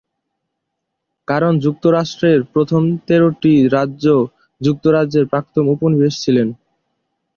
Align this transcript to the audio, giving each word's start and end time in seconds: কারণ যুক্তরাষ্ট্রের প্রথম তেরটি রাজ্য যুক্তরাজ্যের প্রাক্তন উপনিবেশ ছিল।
কারণ 1.27 1.53
যুক্তরাষ্ট্রের 1.59 2.39
প্রথম 2.53 2.83
তেরটি 3.07 3.53
রাজ্য 3.75 4.05
যুক্তরাজ্যের 4.61 5.25
প্রাক্তন 5.25 5.65
উপনিবেশ 5.67 6.13
ছিল। 6.23 6.37